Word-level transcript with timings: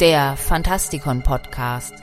der 0.00 0.36
Fantastikon 0.36 1.22
Podcast. 1.22 1.94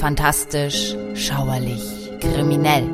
Fantastisch, 0.00 0.94
schauerlich, 1.14 2.10
kriminell. 2.20 2.88